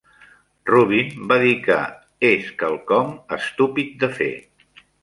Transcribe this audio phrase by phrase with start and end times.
[0.69, 1.77] Rubin va dir que
[2.33, 4.33] "és quelcom estúpid de fer".